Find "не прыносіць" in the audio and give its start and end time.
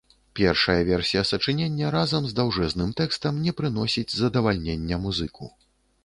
3.49-4.15